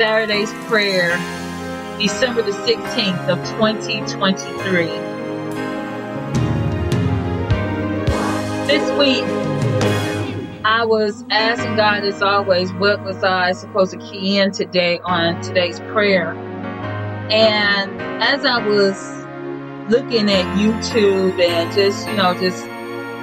[0.00, 1.10] Saturday's prayer,
[1.98, 4.86] December the 16th of 2023.
[8.66, 9.24] This week,
[10.64, 15.42] I was asking God as always, what was I supposed to key in today on
[15.42, 16.32] today's prayer?
[17.30, 18.96] And as I was
[19.90, 22.64] looking at YouTube and just, you know, just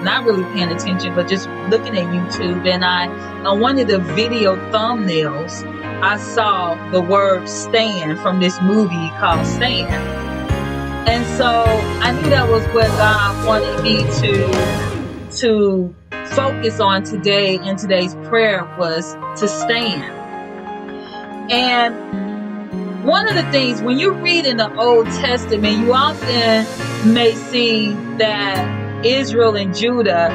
[0.03, 3.07] not really paying attention, but just looking at YouTube and I,
[3.47, 5.63] on one of the video thumbnails,
[6.01, 9.89] I saw the word stand from this movie called Stand.
[11.09, 15.95] And so I knew that was what God wanted me to, to
[16.35, 20.03] focus on today in today's prayer was to stand.
[21.51, 26.65] And one of the things when you read in the Old Testament, you often
[27.11, 30.29] may see that Israel and Judah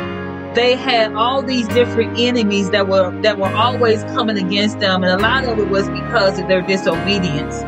[0.55, 5.03] they had all these different enemies that were that were always coming against them.
[5.03, 7.61] And a lot of it was because of their disobedience.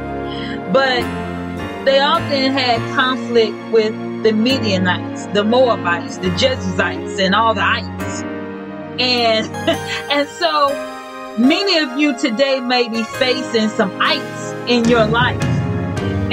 [0.72, 1.02] But
[1.84, 8.22] they often had conflict with the Midianites, the Moabites, the Jebusites, and all the ites.
[8.98, 9.46] And
[10.10, 10.68] and so
[11.38, 15.53] many of you today may be facing some ites in your life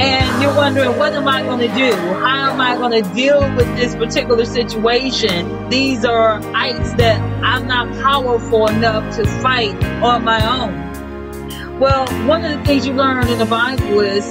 [0.01, 1.95] and you're wondering, what am I going to do?
[1.95, 5.69] How am I going to deal with this particular situation?
[5.69, 11.79] These are ites that I'm not powerful enough to fight on my own.
[11.79, 14.25] Well, one of the things you learn in the Bible is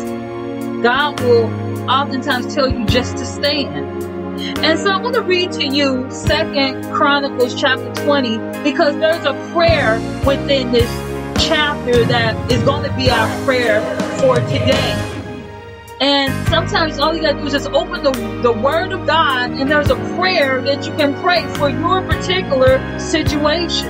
[0.82, 1.47] God will
[1.88, 3.76] oftentimes tell you just to stand.
[4.64, 9.34] And so I want to read to you Second Chronicles chapter 20 because there's a
[9.52, 10.91] prayer within this
[11.47, 13.81] chapter that is going to be our prayer
[14.19, 15.19] for today.
[16.00, 18.12] And sometimes all you gotta do is just open the,
[18.43, 22.99] the word of God and there's a prayer that you can pray for your particular
[22.99, 23.88] situation.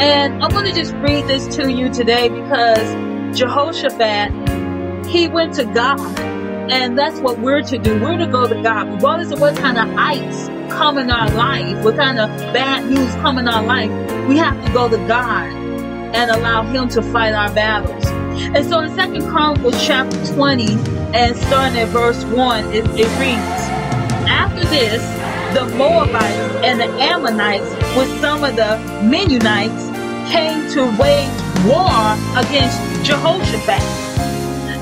[0.00, 6.18] And I'm gonna just read this to you today because Jehoshaphat, he went to God.
[6.18, 8.00] And that's what we're to do.
[8.02, 8.94] We're to go to God.
[8.94, 13.14] Regardless of what kind of ites come in our life, what kind of bad news
[13.16, 13.90] come in our life,
[14.26, 15.52] we have to go to God
[16.14, 18.21] and allow Him to fight our battles.
[18.54, 20.74] And so in Second Chronicles chapter 20
[21.14, 23.62] and starting at verse 1, it, it reads,
[24.28, 25.02] After this,
[25.54, 29.92] the Moabites and the Ammonites with some of the Meunites
[30.30, 33.82] came to wage war against Jehoshaphat.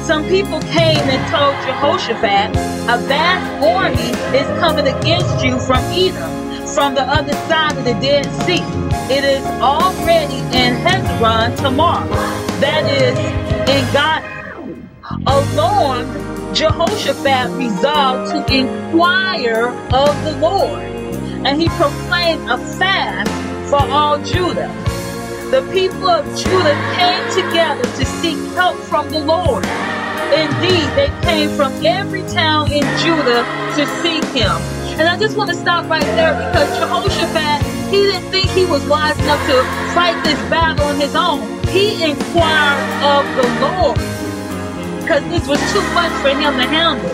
[0.06, 2.56] Some people came and told Jehoshaphat,
[2.88, 7.95] a vast army is coming against you from Edom, from the other side of the
[7.95, 8.62] Dead Sea.
[9.12, 12.07] It is already in Hazazon Tamar.
[12.60, 14.41] That is En Gedi,
[15.28, 20.83] alarmed, Jehoshaphat resolved to inquire of the Lord.
[21.47, 23.31] And he proclaimed a fast
[23.71, 24.75] for all Judah.
[25.53, 29.65] The people of Judah came together to seek help from the Lord.
[30.34, 33.47] Indeed, they came from every town in Judah
[33.77, 34.57] to seek him.
[34.99, 38.84] And I just want to stop right there because Jehoshaphat, he didn't think he was
[38.89, 39.63] wise enough to
[39.95, 43.98] fight this battle on his own he inquired of the Lord
[45.01, 47.10] because this was too much for him to handle.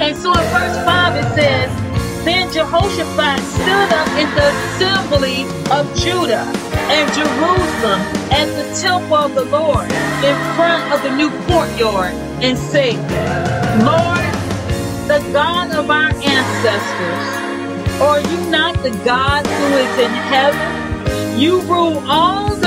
[0.00, 5.84] And so in verse 5 it says, Then Jehoshaphat stood up in the assembly of
[5.96, 6.46] Judah
[6.90, 8.00] and Jerusalem
[8.30, 9.90] at the temple of the Lord
[10.22, 12.96] in front of the new courtyard and said,
[13.82, 14.30] Lord,
[15.08, 17.40] the God of our ancestors,
[18.00, 21.38] are you not the God who is in heaven?
[21.38, 22.59] You rule all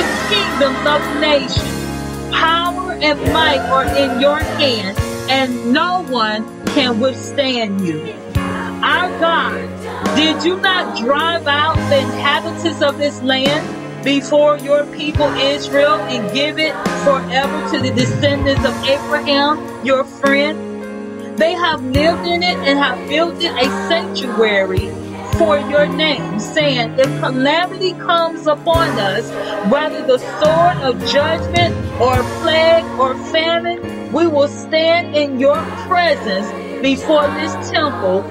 [0.64, 2.32] of nations.
[2.32, 4.98] Power and might are in your hand,
[5.30, 8.16] and no one can withstand you.
[8.36, 15.28] Our God, did you not drive out the inhabitants of this land before your people
[15.36, 16.74] Israel and give it
[17.04, 21.38] forever to the descendants of Abraham, your friend?
[21.38, 24.92] They have lived in it and have built it a sanctuary
[25.38, 29.30] for your name, saying, If calamity comes upon us,
[29.72, 36.48] whether the sword of judgment or plague or famine, we will stand in your presence
[36.82, 38.22] before this temple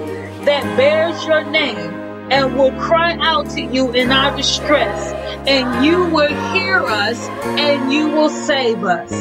[0.45, 1.77] that bears your name
[2.31, 5.13] and will cry out to you in our distress,
[5.47, 7.19] and you will hear us
[7.59, 9.11] and you will save us.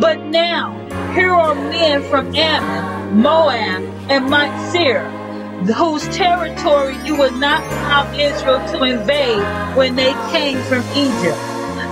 [0.00, 0.78] But now,
[1.14, 5.21] here are men from Ammon, Moab, and Mount Seir
[5.66, 11.38] whose territory you would not allow Israel to invade when they came from Egypt.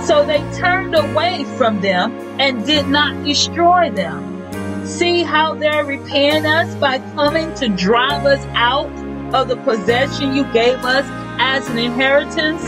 [0.05, 4.85] So they turned away from them and did not destroy them.
[4.85, 8.91] See how they're repaying us by coming to drive us out
[9.33, 11.05] of the possession you gave us
[11.39, 12.63] as an inheritance?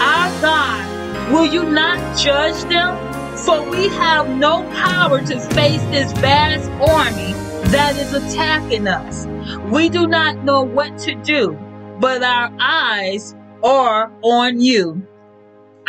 [0.00, 2.96] Our God, will you not judge them?
[3.36, 7.32] For we have no power to face this vast army
[7.70, 9.26] that is attacking us.
[9.70, 11.58] We do not know what to do,
[12.00, 15.06] but our eyes are on you.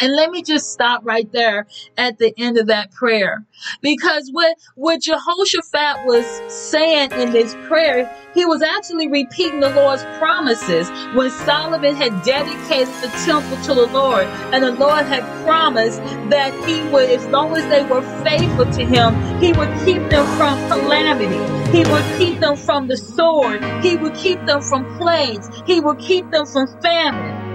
[0.02, 1.68] And let me just stop right there
[1.98, 3.46] at the end of that prayer.
[3.82, 10.04] Because what, what Jehoshaphat was saying in this prayer, he was actually repeating the Lord's
[10.18, 14.26] promises when Solomon had dedicated the temple to the Lord.
[14.52, 16.00] And the Lord had promised
[16.30, 20.26] that he would, as long as they were faithful to him, he would keep them
[20.38, 21.63] from calamity.
[21.74, 23.64] He would keep them from the sword.
[23.84, 25.50] He would keep them from plagues.
[25.66, 27.54] He would keep them from famine.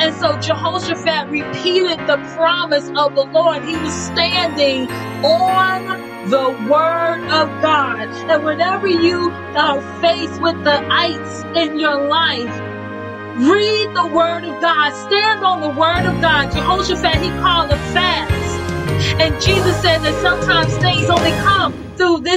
[0.00, 3.64] And so Jehoshaphat repeated the promise of the Lord.
[3.64, 4.88] He was standing
[5.24, 8.08] on the word of God.
[8.30, 12.54] And whenever you are faced with the ites in your life,
[13.36, 14.92] read the word of God.
[15.08, 16.52] Stand on the word of God.
[16.52, 18.30] Jehoshaphat, he called a fast.
[19.20, 21.59] And Jesus said that sometimes things only come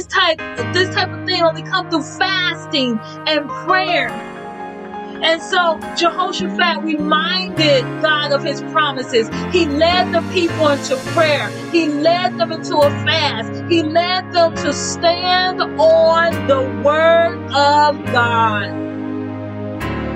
[0.03, 0.37] this type,
[0.73, 4.09] this type of thing only come through fasting and prayer.
[4.09, 9.29] And so Jehoshaphat reminded God of his promises.
[9.53, 11.47] He led the people into prayer.
[11.71, 13.63] He led them into a fast.
[13.69, 18.65] He led them to stand on the word of God.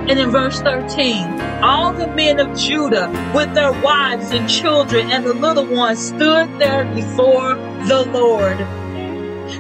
[0.10, 5.26] And in verse 13, all the men of Judah with their wives and children and
[5.26, 7.56] the little ones stood there before
[7.88, 8.58] the Lord.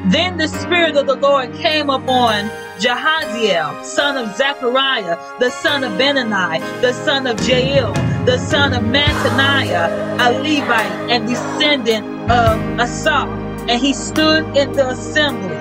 [0.09, 2.49] Then the Spirit of the Lord came upon
[2.79, 7.93] Jahaziel, son of Zechariah, the son of Benaiah, the son of Jeiel,
[8.25, 13.29] the son of Mattaniah, a Levite and descendant of Asaph.
[13.69, 15.57] And he stood in the assembly.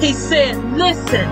[0.00, 1.28] He said, Listen,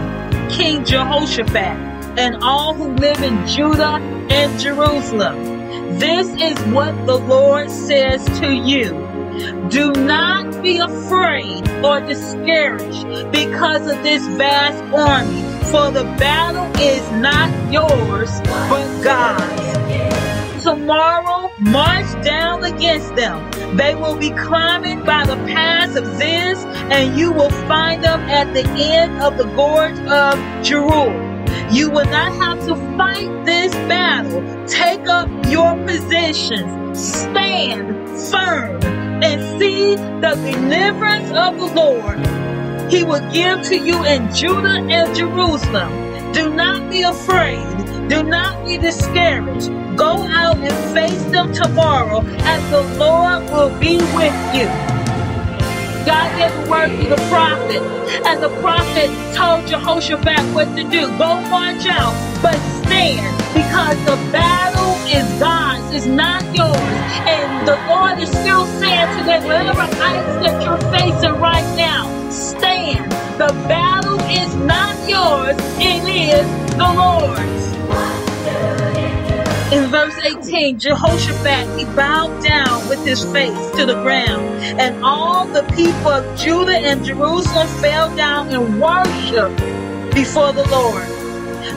[0.50, 1.88] King Jehoshaphat,
[2.18, 4.00] and all who live in Judah
[4.30, 5.98] and Jerusalem.
[5.98, 9.07] This is what the Lord says to you.
[9.68, 17.08] Do not be afraid or discouraged because of this vast army, for the battle is
[17.12, 18.30] not yours,
[18.68, 20.62] but God's.
[20.62, 23.50] Tomorrow, march down against them.
[23.76, 28.52] They will be climbing by the pass of Ziz, and you will find them at
[28.54, 31.28] the end of the gorge of Jeruel.
[31.72, 34.42] You will not have to fight this battle.
[34.66, 36.98] Take up your positions.
[36.98, 42.18] Stand firm and see the deliverance of the Lord.
[42.90, 46.32] He will give to you in Judah and Jerusalem.
[46.32, 47.66] Do not be afraid.
[48.08, 49.68] Do not be discouraged.
[49.96, 54.66] Go out and face them tomorrow, and the Lord will be with you.
[56.06, 57.82] God gave a word to the prophet,
[58.24, 61.08] and the prophet told Jehoshaphat what to do.
[61.18, 65.26] Go march out, but stand, because the battle is
[65.90, 66.76] It's not yours.
[67.26, 73.10] And the Lord is still saying today, whatever ice that you're facing right now, stand.
[73.40, 77.68] The battle is not yours, it is the Lord's.
[79.72, 84.44] In verse 18, Jehoshaphat, he bowed down with his face to the ground,
[84.80, 91.06] and all the people of Judah and Jerusalem fell down and worshiped before the Lord.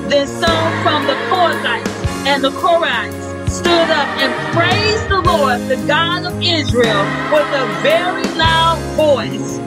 [0.10, 5.76] Then some from the Kohathites and the Korahites stood up and praised the Lord, the
[5.86, 9.58] God of Israel, with a very loud voice.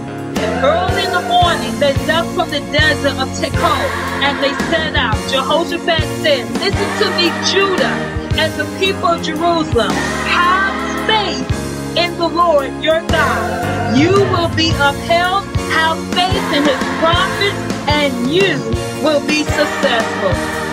[0.40, 3.88] And Early in the morning, they left from the desert of Tekoa
[4.24, 5.16] and they set out.
[5.30, 7.96] Jehoshaphat said, Listen to me, Judah
[8.36, 9.92] and the people of Jerusalem.
[10.26, 13.98] Have faith in the Lord your God.
[13.98, 15.44] You will be upheld.
[15.76, 18.56] Have faith in his prophets and you
[19.04, 20.63] will be successful.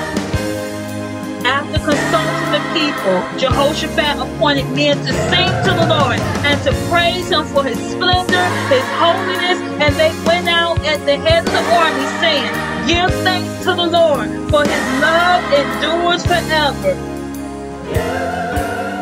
[2.74, 7.78] People, Jehoshaphat appointed men to sing to the Lord and to praise him for his
[7.78, 13.12] splendor, his holiness, and they went out at the head of the army saying, Give
[13.24, 16.94] thanks to the Lord, for his love endures forever.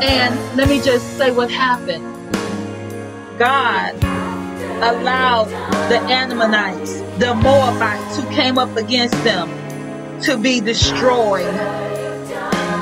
[0.02, 2.06] And let me just say what happened.
[3.38, 3.96] God
[4.82, 5.50] allowed
[5.90, 9.50] the Ammonites, the Moabites who came up against them,
[10.22, 11.46] to be destroyed.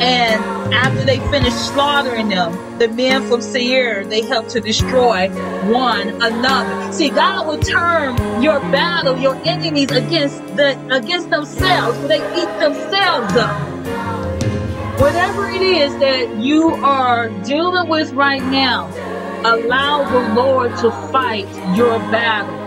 [0.01, 5.29] And after they finished slaughtering them, the men from Seir, they helped to destroy
[5.71, 6.91] one another.
[6.93, 13.35] See, God will turn your battle, your enemies against the against themselves, they eat themselves
[13.35, 13.77] up.
[14.99, 18.87] Whatever it is that you are dealing with right now,
[19.43, 22.66] allow the Lord to fight your battle.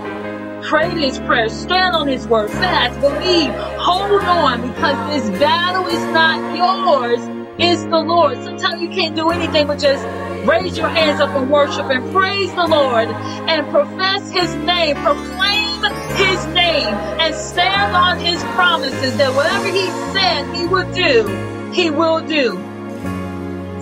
[0.71, 6.01] Pray this prayer, stand on his word, fast, believe, hold on, because this battle is
[6.13, 7.19] not yours,
[7.59, 8.41] it's the Lord.
[8.45, 10.07] Sometimes you can't do anything but just
[10.47, 15.83] raise your hands up and worship and praise the Lord and profess his name, proclaim
[16.15, 21.27] his name, and stand on his promises that whatever he said he would do,
[21.73, 22.53] he will do.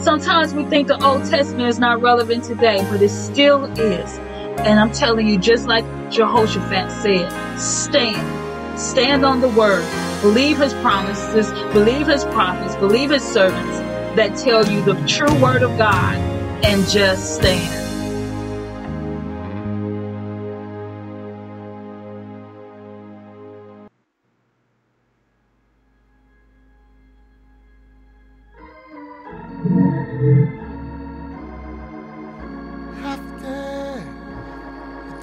[0.01, 4.19] Sometimes we think the Old Testament is not relevant today, but it still is.
[4.67, 8.79] And I'm telling you, just like Jehoshaphat said, stand.
[8.79, 9.85] Stand on the word.
[10.21, 11.51] Believe his promises.
[11.73, 12.77] Believe his prophets.
[12.77, 13.79] Believe his servants
[14.17, 16.17] that tell you the true word of God
[16.65, 17.88] and just stand.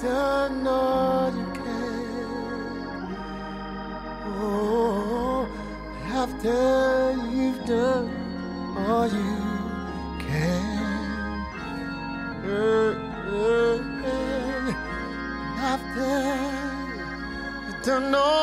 [0.06, 3.08] Done all you can,
[4.38, 5.48] oh,
[6.22, 8.08] after you've done
[8.86, 9.34] all you
[10.24, 10.64] can,
[12.44, 12.92] uh,
[13.34, 13.78] uh,
[14.12, 14.70] uh,
[15.74, 16.14] after
[17.66, 18.35] you've done all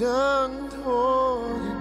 [0.00, 1.77] you've done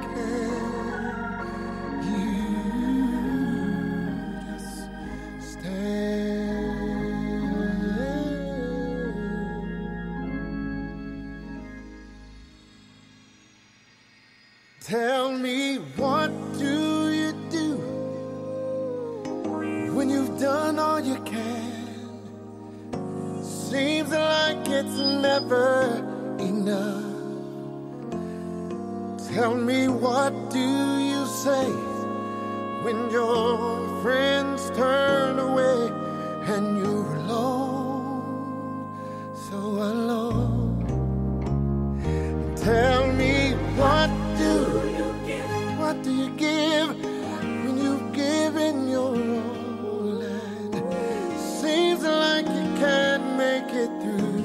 [32.88, 35.91] when your friends turn away
[36.53, 38.88] and you're alone,
[39.36, 40.86] so alone?
[42.56, 44.10] Tell me what
[44.41, 44.53] do
[44.98, 45.79] you give?
[45.82, 46.89] What do you give
[47.65, 49.17] when you've given your
[49.91, 50.22] all?
[50.22, 54.44] And seems like you can't make it through.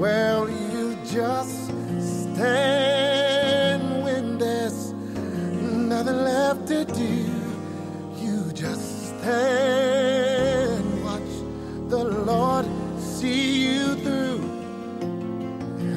[0.00, 1.66] Well, you just
[2.00, 2.67] stand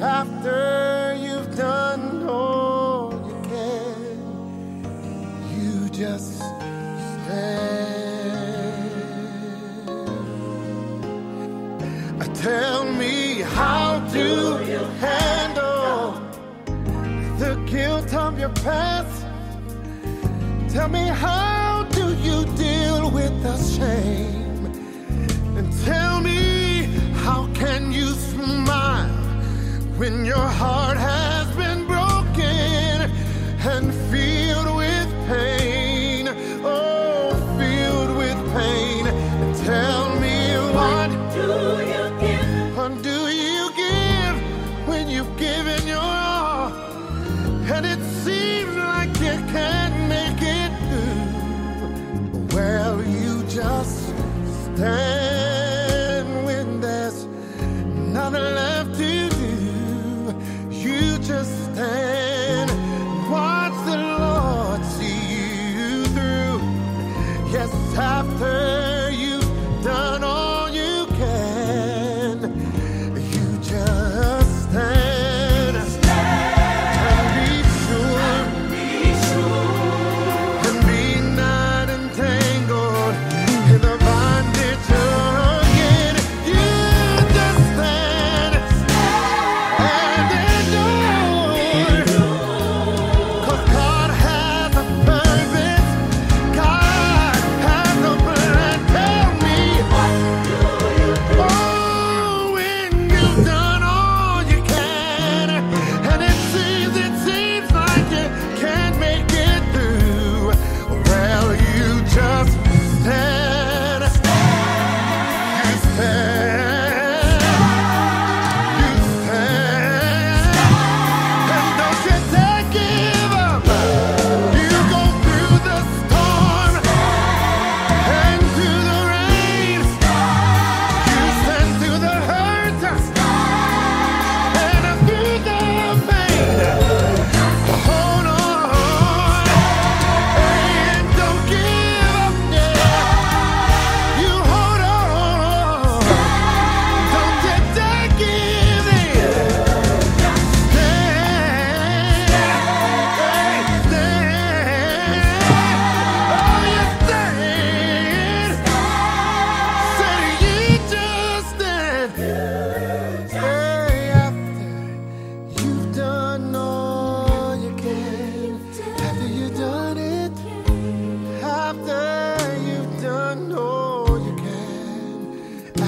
[0.02, 3.96] after you've done all you can,
[5.54, 7.62] you just stand.
[12.34, 14.26] Tell me, how do
[14.66, 16.14] you handle
[17.38, 19.24] the guilt of your past?
[20.74, 21.41] Tell me, how
[30.34, 30.91] your heart
[67.94, 68.61] After.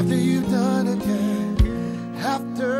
[0.04, 2.73] after you've done it, again, After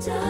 [0.00, 0.29] done.